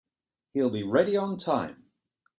He'll 0.53 0.71
be 0.71 0.81
ready 0.81 1.15
on 1.15 1.37
time. 1.37 1.91